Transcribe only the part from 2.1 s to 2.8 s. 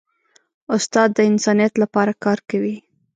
کار کوي.